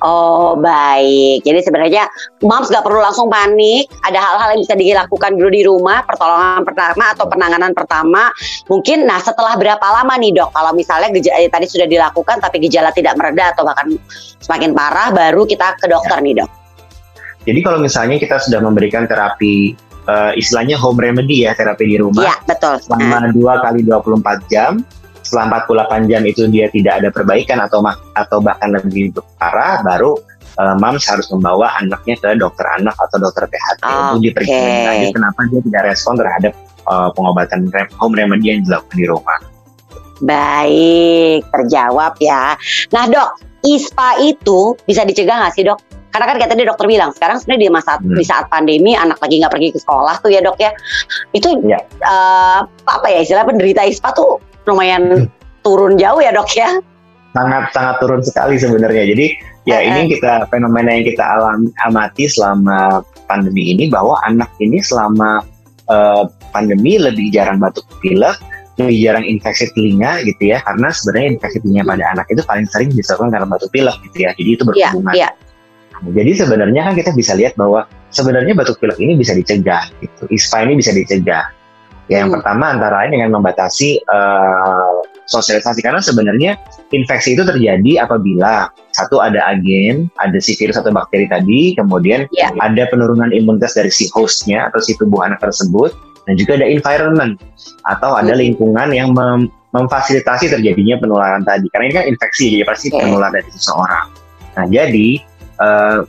Oh 0.01 0.57
baik, 0.57 1.45
jadi 1.45 1.61
sebenarnya 1.61 2.09
moms 2.41 2.73
gak 2.73 2.87
perlu 2.87 3.03
langsung 3.03 3.29
panik. 3.29 3.91
Ada 4.07 4.17
hal-hal 4.17 4.49
yang 4.57 4.63
bisa 4.65 4.75
dilakukan 4.79 5.37
dulu 5.37 5.51
di 5.53 5.63
rumah, 5.67 6.07
pertolongan 6.07 6.63
pertama 6.65 7.05
atau 7.13 7.29
penanganan 7.29 7.73
pertama. 7.77 8.33
Mungkin, 8.71 9.05
nah 9.05 9.21
setelah 9.21 9.59
berapa 9.61 9.83
lama 9.83 10.17
nih 10.17 10.33
dok? 10.41 10.57
Kalau 10.57 10.73
misalnya 10.73 11.13
gejala 11.13 11.43
eh, 11.43 11.53
tadi 11.53 11.67
sudah 11.69 11.85
dilakukan 11.85 12.41
tapi 12.41 12.57
gejala 12.65 12.95
tidak 12.97 13.19
mereda 13.21 13.53
atau 13.53 13.67
bahkan 13.67 13.99
semakin 14.41 14.73
parah, 14.73 15.13
baru 15.13 15.45
kita 15.45 15.77
ke 15.77 15.87
dokter 15.91 16.17
ya. 16.17 16.25
nih 16.25 16.35
dok. 16.41 16.51
Jadi 17.45 17.61
kalau 17.61 17.79
misalnya 17.81 18.17
kita 18.17 18.37
sudah 18.41 18.61
memberikan 18.61 19.05
terapi 19.05 19.77
uh, 20.09 20.33
istilahnya 20.37 20.77
home 20.77 21.01
remedy 21.01 21.45
ya 21.45 21.53
terapi 21.57 21.85
di 21.89 21.97
rumah. 22.01 22.25
Iya 22.25 22.37
betul. 22.45 22.81
Selama 22.85 23.33
dua 23.33 23.61
kali 23.65 23.81
24 23.85 24.53
jam 24.53 24.81
setelah 25.23 25.63
48 25.69 26.11
jam 26.11 26.23
itu 26.25 26.43
dia 26.49 26.67
tidak 26.73 27.05
ada 27.05 27.09
perbaikan 27.13 27.59
atau 27.61 27.85
atau 28.17 28.39
bahkan 28.41 28.73
lebih 28.73 29.13
parah 29.37 29.85
baru 29.85 30.17
uh, 30.61 30.77
moms 30.81 31.05
harus 31.07 31.29
membawa 31.31 31.73
anaknya 31.79 32.17
ke 32.19 32.29
dokter 32.37 32.67
anak 32.81 32.97
atau 32.99 33.17
dokter 33.21 33.47
PHT 33.47 33.83
okay. 33.85 34.01
untuk 34.13 34.21
diperiksa 34.25 34.91
kenapa 35.13 35.41
dia 35.49 35.61
tidak 35.65 35.83
respon 35.95 36.15
terhadap 36.19 36.53
uh, 36.89 37.09
pengobatan 37.15 37.69
home 37.97 38.15
remedy 38.17 38.57
yang 38.57 38.61
dilakukan 38.65 38.97
di 38.97 39.07
rumah. 39.07 39.39
Baik, 40.21 41.49
terjawab 41.49 42.13
ya. 42.21 42.53
Nah 42.93 43.05
dok, 43.09 43.41
ISPA 43.65 44.21
itu 44.21 44.77
bisa 44.85 45.05
dicegah 45.09 45.41
nggak 45.41 45.55
sih 45.57 45.65
dok? 45.65 45.81
Karena 46.11 46.27
kan 46.27 46.37
kayak 46.43 46.51
tadi 46.51 46.67
dokter 46.67 46.87
bilang, 46.91 47.15
sekarang 47.15 47.39
sebenarnya 47.39 47.63
di 47.63 47.69
masa 47.71 47.93
hmm. 47.97 48.19
di 48.19 48.25
saat 48.27 48.51
pandemi 48.51 48.99
anak 48.99 49.23
lagi 49.23 49.39
nggak 49.39 49.53
pergi 49.55 49.69
ke 49.71 49.79
sekolah 49.79 50.19
tuh 50.19 50.29
ya 50.35 50.43
dok 50.43 50.59
ya, 50.59 50.75
itu 51.33 51.55
ya. 51.65 51.79
Uh, 52.03 52.67
apa 52.91 53.07
ya 53.09 53.23
istilah 53.23 53.47
penderita 53.47 53.87
ISPA 53.87 54.11
tuh 54.13 54.43
lumayan 54.69 55.03
hmm. 55.27 55.27
turun 55.65 55.97
jauh 55.97 56.21
ya 56.21 56.31
dok 56.33 56.51
ya? 56.53 56.81
Sangat 57.31 57.71
sangat 57.71 57.97
turun 58.03 58.21
sekali 58.25 58.59
sebenarnya. 58.59 59.05
Jadi 59.15 59.27
ya 59.69 59.79
uh, 59.79 59.83
ini 59.87 60.01
kita 60.17 60.51
fenomena 60.51 60.91
yang 60.91 61.07
kita 61.07 61.23
alami 61.23 61.71
amati 61.87 62.27
selama 62.27 63.05
pandemi 63.31 63.71
ini 63.71 63.87
bahwa 63.87 64.19
anak 64.27 64.51
ini 64.59 64.83
selama 64.83 65.45
uh, 65.87 66.27
pandemi 66.51 66.99
lebih 66.99 67.31
jarang 67.31 67.63
batuk 67.63 67.87
pilek, 68.03 68.35
lebih 68.83 68.99
jarang 68.99 69.23
infeksi 69.23 69.71
telinga 69.79 70.27
gitu 70.27 70.51
ya, 70.51 70.59
karena 70.67 70.91
sebenarnya 70.91 71.39
infeksi 71.39 71.59
telinga 71.63 71.85
pada 71.87 72.05
anak 72.19 72.27
itu 72.35 72.43
paling 72.43 72.67
sering 72.67 72.91
disebabkan 72.91 73.31
karena 73.31 73.47
batuk 73.47 73.71
pilek 73.71 73.97
gitu 74.11 74.27
ya. 74.27 74.31
Jadi 74.35 74.51
itu 74.51 74.63
iya, 74.63 74.69
berhubungan. 74.91 75.15
Yeah, 75.15 75.33
yeah. 75.33 75.33
Jadi 76.01 76.33
sebenarnya 76.33 76.81
kan 76.89 76.95
kita 76.97 77.13
bisa 77.13 77.37
lihat 77.37 77.61
bahwa 77.61 77.85
sebenarnya 78.09 78.57
batuk 78.57 78.81
pilek 78.81 78.97
ini 78.97 79.21
bisa 79.21 79.37
dicegah 79.37 79.93
gitu. 80.01 80.25
ISPA 80.33 80.65
ini 80.65 80.81
bisa 80.81 80.97
dicegah. 80.97 81.53
Ya, 82.11 82.27
yang 82.27 82.35
hmm. 82.35 82.43
pertama 82.43 82.75
antara 82.75 83.07
lain 83.07 83.15
dengan 83.15 83.39
membatasi 83.39 84.03
uh, 84.11 84.99
sosialisasi 85.31 85.79
karena 85.79 86.03
sebenarnya 86.03 86.59
infeksi 86.91 87.39
itu 87.39 87.47
terjadi 87.47 88.03
apabila 88.03 88.67
satu 88.91 89.23
ada 89.23 89.39
agen, 89.47 90.11
ada 90.19 90.35
si 90.43 90.59
virus 90.59 90.75
atau 90.75 90.91
bakteri 90.91 91.31
tadi, 91.31 91.79
kemudian 91.79 92.27
yeah. 92.35 92.51
ada 92.59 92.91
penurunan 92.91 93.31
imunitas 93.31 93.79
dari 93.79 93.95
si 93.95 94.11
hostnya 94.11 94.67
atau 94.67 94.83
si 94.83 94.99
tubuh 94.99 95.23
anak 95.23 95.39
tersebut, 95.39 95.95
dan 96.27 96.35
juga 96.35 96.59
ada 96.59 96.67
environment 96.67 97.39
atau 97.87 98.19
ada 98.19 98.35
hmm. 98.35 98.43
lingkungan 98.43 98.89
yang 98.91 99.15
mem 99.15 99.47
memfasilitasi 99.71 100.51
terjadinya 100.51 100.99
penularan 100.99 101.47
tadi. 101.47 101.71
Karena 101.71 101.85
ini 101.87 101.95
kan 101.95 102.07
infeksi, 102.11 102.59
jadi 102.59 102.67
pasti 102.67 102.91
okay. 102.91 103.07
penular 103.07 103.31
dari 103.31 103.47
seseorang. 103.55 104.11
Nah, 104.59 104.67
jadi 104.67 105.09
uh, 105.63 106.03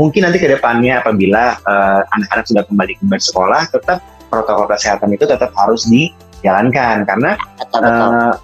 mungkin 0.00 0.24
nanti 0.24 0.40
ke 0.40 0.48
depannya 0.48 1.04
apabila 1.04 1.60
eh, 1.60 2.00
anak-anak 2.16 2.44
uh, 2.44 2.48
sudah 2.48 2.64
kembali 2.64 2.96
ke 2.96 3.04
bersekolah, 3.04 3.68
tetap 3.68 4.00
protokol 4.32 4.64
kesehatan 4.64 5.12
itu 5.12 5.28
tetap 5.28 5.52
harus 5.52 5.84
dijalankan 5.92 7.04
karena 7.04 7.36
betul, 7.60 7.80
betul. 7.84 8.08
Uh, 8.08 8.34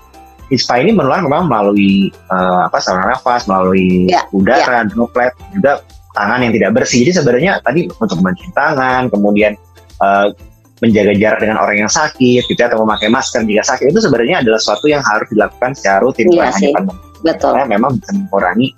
ISPA 0.49 0.81
ini 0.81 0.97
menular 0.97 1.21
memang 1.21 1.45
melalui 1.45 2.09
uh, 2.33 2.69
apa 2.69 2.81
saluran 2.81 3.13
nafas, 3.13 3.45
melalui 3.45 4.09
ya, 4.09 4.25
udara, 4.33 4.85
ya. 4.85 4.89
droplet, 4.89 5.33
juga 5.53 5.85
tangan 6.17 6.41
yang 6.41 6.53
tidak 6.57 6.71
bersih. 6.73 7.05
Jadi 7.05 7.21
sebenarnya 7.21 7.53
tadi 7.61 7.85
untuk 7.85 8.19
mencuci 8.25 8.53
tangan, 8.57 9.13
kemudian 9.13 9.53
uh, 10.01 10.33
menjaga 10.81 11.13
jarak 11.21 11.39
dengan 11.45 11.61
orang 11.61 11.85
yang 11.85 11.93
sakit, 11.93 12.49
gitu 12.49 12.57
ya, 12.57 12.73
atau 12.73 12.81
memakai 12.81 13.13
masker 13.13 13.45
jika 13.45 13.77
sakit 13.77 13.93
itu 13.93 14.01
sebenarnya 14.01 14.41
adalah 14.41 14.57
sesuatu 14.57 14.87
yang 14.89 15.05
harus 15.05 15.29
dilakukan 15.29 15.71
secara 15.77 15.99
rutin. 16.01 16.33
Iya 16.33 16.49
sih, 16.57 16.73
betul. 17.21 17.53
Karena 17.53 17.69
memang 17.69 18.01
bisa 18.01 18.11
mengurangi 18.17 18.69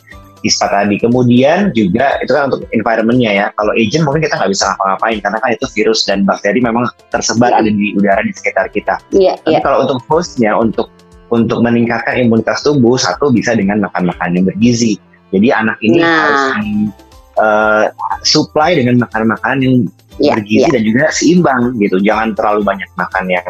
ISPA 0.45 0.67
tadi. 0.71 0.97
Kemudian 1.01 1.73
juga 1.77 2.17
itu 2.21 2.33
kan 2.33 2.53
untuk 2.53 2.65
environmentnya 2.73 3.31
ya. 3.33 3.47
Kalau 3.57 3.73
agent 3.77 4.03
mungkin 4.09 4.25
kita 4.25 4.35
nggak 4.41 4.51
bisa 4.53 4.65
ngapa-ngapain 4.73 5.19
karena 5.21 5.39
kan 5.41 5.51
itu 5.53 5.67
virus 5.77 6.01
dan 6.09 6.19
bakteri 6.25 6.59
memang 6.61 6.85
tersebar 7.13 7.53
yeah. 7.53 7.61
ada 7.61 7.71
di 7.71 7.87
udara 7.97 8.21
di 8.25 8.33
sekitar 8.33 8.67
kita. 8.73 8.97
Yeah, 9.13 9.37
Tapi 9.45 9.59
yeah. 9.59 9.63
kalau 9.65 9.89
untuk 9.89 9.99
hostnya, 10.09 10.53
untuk 10.57 10.89
untuk 11.31 11.63
meningkatkan 11.63 12.19
imunitas 12.19 12.61
tubuh 12.67 12.99
satu 12.99 13.31
bisa 13.31 13.55
dengan 13.55 13.87
makan 13.87 14.11
makanan 14.11 14.43
yang 14.43 14.47
bergizi. 14.51 14.99
Jadi 15.31 15.49
anak 15.55 15.79
ini 15.79 16.03
nah. 16.03 16.11
harus 16.27 16.43
di, 16.59 16.73
uh, 17.39 17.87
supply 18.27 18.75
dengan 18.75 19.07
makan-makanan 19.07 19.59
yang 19.63 19.77
yeah, 20.19 20.35
bergizi 20.37 20.67
yeah. 20.67 20.75
dan 20.75 20.83
juga 20.83 21.05
seimbang 21.15 21.63
gitu. 21.79 21.97
Jangan 22.03 22.35
terlalu 22.35 22.67
banyak 22.67 22.91
makan 22.99 23.25
yang 23.31 23.47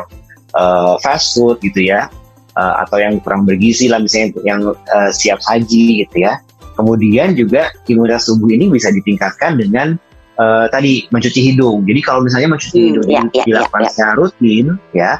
uh, 0.54 1.00
fast 1.00 1.35
food 1.35 1.56
gitu 1.64 1.88
ya. 1.88 2.12
Uh, 2.59 2.82
atau 2.82 2.99
yang 2.99 3.23
kurang 3.23 3.47
bergizi 3.47 3.87
lah 3.87 4.02
misalnya 4.02 4.35
yang 4.42 4.75
uh, 4.75 5.11
siap 5.14 5.40
saji 5.40 6.04
gitu 6.04 6.26
ya. 6.26 6.42
Kemudian 6.80 7.37
juga 7.37 7.68
imunitas 7.84 8.25
tubuh 8.25 8.49
ini 8.49 8.72
bisa 8.72 8.88
ditingkatkan 8.88 9.60
dengan 9.60 10.00
uh, 10.40 10.64
tadi 10.72 11.04
mencuci 11.12 11.52
hidung. 11.52 11.84
Jadi 11.84 12.00
kalau 12.00 12.25
misalnya 12.25 12.56
mencuci 12.56 12.72
hmm, 12.80 12.87
hidung 12.88 13.04
yeah, 13.04 13.25
yeah, 13.37 13.44
dilakukan 13.44 13.84
yeah, 13.84 13.84
yeah. 13.84 13.92
secara 13.92 14.12
rutin 14.16 14.66
ya, 14.96 15.10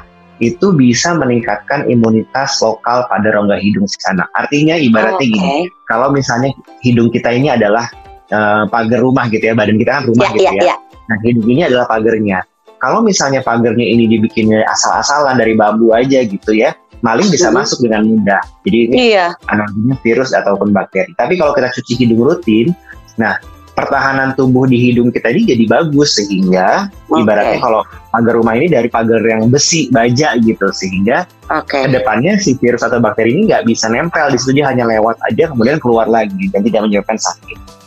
itu 0.41 0.73
bisa 0.73 1.13
meningkatkan 1.13 1.85
imunitas 1.85 2.57
lokal 2.65 3.05
pada 3.05 3.29
rongga 3.29 3.61
hidung 3.61 3.85
si 3.85 4.01
anak. 4.09 4.25
Artinya 4.33 4.73
ibaratnya 4.73 5.21
oh, 5.21 5.21
okay. 5.21 5.29
gini, 5.37 5.57
kalau 5.85 6.09
misalnya 6.09 6.49
hidung 6.81 7.13
kita 7.13 7.29
ini 7.29 7.53
adalah 7.53 7.85
uh, 8.33 8.65
pagar 8.65 9.05
rumah 9.05 9.29
gitu 9.29 9.45
ya, 9.45 9.53
badan 9.53 9.77
kita 9.77 10.01
kan 10.01 10.03
rumah 10.09 10.33
yeah, 10.33 10.33
gitu 10.33 10.45
yeah, 10.49 10.57
ya. 10.57 10.69
Yeah. 10.73 10.77
Nah 11.13 11.17
hidung 11.21 11.45
ini 11.45 11.61
adalah 11.69 11.85
pagarnya. 11.85 12.41
Kalau 12.81 13.05
misalnya 13.05 13.45
pagarnya 13.45 13.85
ini 13.85 14.09
dibikinnya 14.09 14.65
asal-asalan 14.65 15.37
dari 15.37 15.53
bambu 15.53 15.93
aja 15.93 16.25
gitu 16.25 16.57
ya, 16.57 16.73
maling 17.05 17.29
bisa 17.29 17.53
hmm. 17.53 17.61
masuk 17.61 17.77
dengan 17.85 18.09
mudah. 18.09 18.41
Jadi 18.65 18.77
ini 18.89 18.97
yeah. 19.13 19.37
analoginya 19.53 19.95
virus 20.01 20.33
ataupun 20.33 20.73
bakteri. 20.73 21.13
Tapi 21.13 21.37
kalau 21.37 21.53
kita 21.53 21.69
cuci 21.77 21.93
hidung 22.01 22.25
rutin, 22.25 22.73
nah 23.21 23.37
pertahanan 23.71 24.35
tubuh 24.35 24.67
di 24.67 24.77
hidung 24.77 25.09
kita 25.09 25.31
ini 25.31 25.55
jadi 25.55 25.65
bagus 25.65 26.19
sehingga 26.19 26.91
okay. 27.07 27.23
ibaratnya 27.23 27.57
kalau 27.63 27.81
pagar 28.11 28.33
rumah 28.35 28.53
ini 28.59 28.67
dari 28.67 28.91
pagar 28.91 29.23
yang 29.23 29.47
besi 29.47 29.87
baja 29.89 30.35
gitu 30.37 30.67
sehingga 30.75 31.23
okay. 31.47 31.87
ke 31.87 31.95
depannya 31.95 32.35
si 32.37 32.59
virus 32.59 32.83
atau 32.83 32.99
bakteri 32.99 33.31
ini 33.31 33.47
nggak 33.47 33.63
bisa 33.63 33.87
nempel 33.87 34.27
di 34.29 34.37
situ 34.37 34.59
dia 34.59 34.69
hanya 34.69 34.85
lewat 34.85 35.17
aja 35.31 35.49
kemudian 35.49 35.79
keluar 35.79 36.05
lagi 36.11 36.51
dan 36.51 36.61
tidak 36.67 36.81
menyebabkan 36.83 37.17
sakit. 37.17 37.80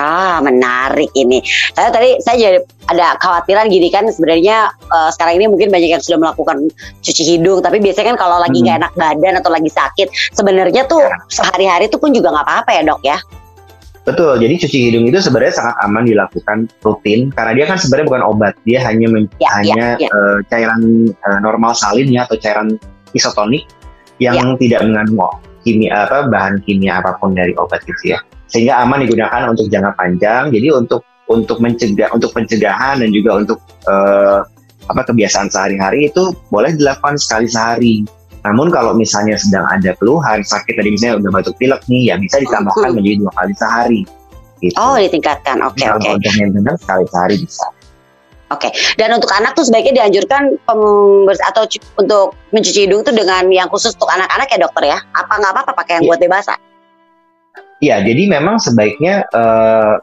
Ah, 0.00 0.40
menarik 0.40 1.12
ini. 1.12 1.44
Saya 1.76 1.92
tadi 1.92 2.16
saya 2.24 2.36
jadi 2.40 2.58
ada 2.88 3.20
khawatiran 3.20 3.68
gini 3.68 3.92
kan 3.92 4.08
sebenarnya 4.08 4.72
uh, 4.88 5.12
sekarang 5.12 5.36
ini 5.36 5.52
mungkin 5.52 5.68
banyak 5.68 5.92
yang 5.92 6.00
sudah 6.00 6.16
melakukan 6.16 6.72
cuci 7.04 7.36
hidung, 7.36 7.60
tapi 7.60 7.84
biasanya 7.84 8.16
kan 8.16 8.18
kalau 8.18 8.40
lagi 8.40 8.64
nggak 8.64 8.80
hmm. 8.80 8.82
enak 8.88 8.92
badan 8.96 9.34
atau 9.44 9.50
lagi 9.52 9.68
sakit, 9.68 10.08
sebenarnya 10.32 10.88
tuh 10.88 11.04
ya. 11.04 11.12
sehari-hari 11.28 11.92
tuh 11.92 12.00
pun 12.00 12.16
juga 12.16 12.32
nggak 12.32 12.46
apa-apa 12.48 12.70
ya 12.72 12.82
dok 12.88 13.00
ya? 13.04 13.20
Betul, 14.00 14.40
jadi 14.40 14.56
cuci 14.56 14.78
hidung 14.88 15.04
itu 15.04 15.20
sebenarnya 15.20 15.60
sangat 15.60 15.76
aman 15.84 16.08
dilakukan 16.08 16.58
rutin 16.80 17.28
karena 17.36 17.52
dia 17.52 17.64
kan 17.68 17.76
sebenarnya 17.76 18.06
bukan 18.08 18.22
obat, 18.24 18.54
dia 18.64 18.80
hanya 18.80 19.06
men 19.12 19.28
ya, 19.36 19.48
hanya 19.60 20.00
ya, 20.00 20.08
ya. 20.08 20.10
Uh, 20.16 20.38
cairan 20.48 21.12
uh, 21.28 21.38
normal 21.44 21.76
salin 21.76 22.08
ya 22.08 22.24
atau 22.24 22.40
cairan 22.40 22.80
isotonik 23.12 23.68
yang 24.16 24.56
ya. 24.56 24.56
tidak 24.56 24.80
mengandung 24.88 25.36
kimia 25.60 26.08
apa 26.08 26.24
bahan 26.32 26.64
kimia 26.64 27.04
apa 27.04 27.20
pun 27.20 27.36
dari 27.36 27.52
obat 27.60 27.84
gitu 27.84 28.16
ya. 28.16 28.18
Sehingga 28.50 28.82
aman 28.82 29.06
digunakan 29.06 29.50
untuk 29.50 29.70
jangka 29.70 29.94
panjang. 29.94 30.50
Jadi 30.50 30.68
untuk 30.74 31.06
untuk 31.30 31.62
mencegah 31.62 32.10
untuk 32.10 32.34
pencegahan 32.34 32.98
dan 32.98 33.10
juga 33.14 33.38
untuk 33.38 33.58
uh, 33.86 34.42
apa 34.90 35.06
kebiasaan 35.06 35.46
sehari-hari 35.46 36.10
itu 36.10 36.34
boleh 36.50 36.74
dilakukan 36.74 37.14
sekali 37.14 37.46
sehari 37.46 38.02
namun 38.40 38.72
kalau 38.72 38.96
misalnya 38.96 39.36
sedang 39.36 39.68
ada 39.68 39.92
keluhan 40.00 40.40
sakit 40.40 40.72
tadi 40.72 40.88
misalnya 40.96 41.20
udah 41.20 41.30
batuk 41.40 41.54
pilek 41.60 41.84
nih 41.92 42.12
ya 42.12 42.14
bisa 42.16 42.40
ditambahkan 42.40 42.88
hmm. 42.88 42.96
menjadi 42.96 43.16
dua 43.20 43.32
kali 43.36 43.52
sehari. 43.56 44.02
Gitu. 44.60 44.76
Oh 44.76 44.96
ditingkatkan, 44.96 45.56
oke 45.64 45.76
okay, 45.76 45.88
oke. 45.88 46.04
Okay. 46.04 46.12
Untuk 46.16 46.32
maintenance 46.36 46.80
sekali 46.84 47.04
sehari 47.08 47.36
bisa. 47.40 47.66
Oke, 48.50 48.66
okay. 48.66 48.72
dan 48.98 49.14
untuk 49.14 49.30
anak 49.30 49.54
tuh 49.54 49.62
sebaiknya 49.62 50.02
dianjurkan 50.02 50.58
pembers 50.66 51.38
atau 51.46 51.62
untuk 52.02 52.34
mencuci 52.50 52.82
hidung 52.82 53.06
tuh 53.06 53.14
dengan 53.14 53.46
yang 53.46 53.70
khusus 53.70 53.94
untuk 53.94 54.10
anak-anak 54.10 54.50
ya 54.50 54.58
dokter 54.58 54.84
ya? 54.90 54.98
Apa 55.14 55.38
nggak 55.38 55.52
apa-apa 55.54 55.72
pakai 55.78 55.92
yang 56.02 56.02
yeah. 56.02 56.10
buat 56.10 56.18
dewasa? 56.18 56.54
Iya, 57.80 58.04
jadi 58.04 58.28
memang 58.28 58.60
sebaiknya 58.60 59.24
uh, 59.32 59.96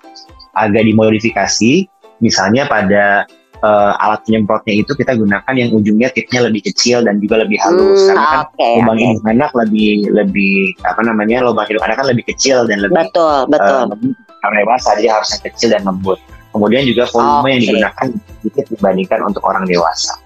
agak 0.58 0.82
dimodifikasi, 0.82 1.86
misalnya 2.18 2.66
pada 2.66 3.30
uh, 3.62 3.94
alat 4.02 4.22
penyemprotnya 4.26 4.82
itu 4.82 4.92
kita 4.98 5.14
gunakan 5.14 5.54
yang 5.54 5.70
ujungnya 5.74 6.10
tipnya 6.14 6.46
lebih 6.46 6.66
kecil 6.66 7.06
dan 7.06 7.22
juga 7.22 7.46
lebih 7.46 7.58
halus. 7.62 8.10
Hmm, 8.10 8.18
karena 8.18 8.26
kan 8.26 8.42
okay, 8.50 8.74
lubang 8.82 8.98
okay. 8.98 9.06
hidung 9.06 9.28
anak 9.30 9.52
lebih 9.54 9.92
lebih 10.10 10.56
apa 10.86 11.02
namanya 11.06 11.38
lubang 11.46 11.66
hidung 11.70 11.86
anak 11.86 11.98
kan 12.02 12.08
lebih 12.10 12.26
kecil 12.30 12.66
dan 12.66 12.78
lebih 12.82 12.98
betul 12.98 13.46
betul. 13.50 13.82
uh, 13.94 14.52
dewasa 14.54 14.90
jadi 14.98 15.10
harusnya 15.14 15.40
kecil 15.46 15.70
dan 15.74 15.86
lembut. 15.86 16.20
Kemudian 16.56 16.90
juga 16.90 17.06
volume 17.14 17.38
okay. 17.38 17.50
yang 17.54 17.62
digunakan 17.62 18.06
sedikit 18.42 18.66
dibandingkan 18.74 19.20
untuk 19.22 19.44
orang 19.46 19.70
dewasa. 19.70 20.18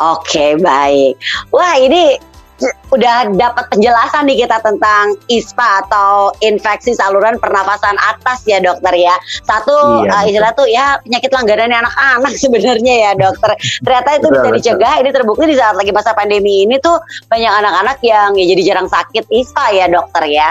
Oke 0.00 0.24
okay, 0.24 0.50
baik. 0.56 1.14
Wah 1.52 1.76
ini 1.76 2.16
udah 2.92 3.32
dapat 3.34 3.64
penjelasan 3.72 4.28
nih 4.28 4.44
kita 4.44 4.60
tentang 4.60 5.16
ISPA 5.32 5.86
atau 5.86 6.30
infeksi 6.44 6.92
saluran 6.92 7.40
pernafasan 7.40 7.96
atas 7.98 8.44
ya 8.44 8.60
dokter 8.60 8.92
ya. 8.96 9.16
Satu 9.44 10.04
iya, 10.04 10.12
uh, 10.12 10.22
istilah 10.28 10.52
tuh 10.52 10.68
ya 10.68 11.00
penyakit 11.00 11.30
langganan 11.32 11.72
anak-anak 11.72 12.34
sebenarnya 12.42 12.94
ya 13.08 13.10
dokter. 13.16 13.56
Ternyata 13.80 14.10
itu 14.20 14.28
betul, 14.28 14.36
bisa 14.36 14.50
dicegah. 14.58 14.94
Ini 15.00 15.10
terbukti 15.10 15.44
di 15.48 15.56
saat 15.56 15.74
lagi 15.76 15.92
masa 15.94 16.12
pandemi 16.12 16.64
ini 16.68 16.76
tuh 16.78 17.00
banyak 17.32 17.52
anak-anak 17.64 17.98
yang 18.04 18.36
ya 18.36 18.44
jadi 18.52 18.62
jarang 18.74 18.88
sakit 18.90 19.24
ISPA 19.32 19.66
ya 19.72 19.86
dokter 19.88 20.24
ya. 20.28 20.48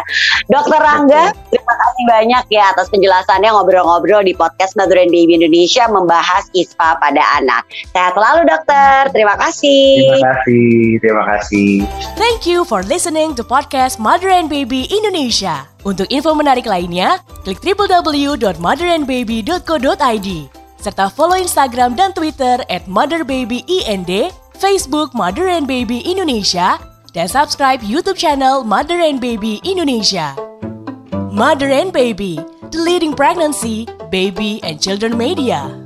Dokter 0.50 0.80
Rangga, 0.82 1.32
terima 1.54 1.76
kasih 1.78 2.04
banyak 2.10 2.44
ya 2.50 2.64
atas 2.74 2.88
penjelasannya 2.90 3.50
ngobrol-ngobrol 3.54 4.26
di 4.26 4.34
podcast 4.34 4.74
Mother 4.76 4.98
and 4.98 5.14
Baby 5.14 5.38
Indonesia 5.38 5.86
membahas 5.88 6.50
ISPA 6.58 6.98
pada 6.98 7.22
anak. 7.38 7.64
Sehat 7.94 8.18
selalu 8.18 8.42
dokter. 8.50 9.00
Terima 9.14 9.36
kasih. 9.38 10.18
Terima 10.18 10.34
kasih. 10.42 10.82
Terima 11.02 11.24
kasih. 11.38 12.01
Thank 12.02 12.50
you 12.50 12.66
for 12.66 12.82
listening 12.82 13.38
to 13.38 13.46
podcast 13.46 14.02
Mother 14.02 14.34
and 14.34 14.50
Baby 14.50 14.90
Indonesia. 14.90 15.70
Untuk 15.86 16.10
info 16.10 16.34
menarik 16.34 16.66
lainnya, 16.66 17.22
klik 17.46 17.62
www.motherandbaby.co.id 17.62 20.30
serta 20.82 21.14
follow 21.14 21.38
Instagram 21.38 21.94
dan 21.94 22.10
Twitter 22.18 22.66
at 22.66 22.90
motherbabyInd, 22.90 24.34
Facebook 24.58 25.14
Mother 25.14 25.46
and 25.46 25.70
Baby 25.70 26.02
Indonesia, 26.02 26.82
dan 27.14 27.30
subscribe 27.30 27.86
YouTube 27.86 28.18
channel 28.18 28.66
Mother 28.66 28.98
and 28.98 29.22
Baby 29.22 29.62
Indonesia. 29.62 30.34
Mother 31.30 31.70
and 31.70 31.94
Baby, 31.94 32.42
the 32.74 32.82
leading 32.82 33.14
pregnancy, 33.14 33.86
baby, 34.10 34.58
and 34.66 34.82
children 34.82 35.14
media. 35.14 35.81